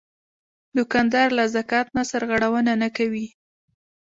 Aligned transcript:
دوکاندار 0.75 1.27
له 1.37 1.45
زکات 1.55 1.87
نه 1.97 2.03
سرغړونه 2.11 2.71
نه 2.81 2.89
کوي. 2.97 3.27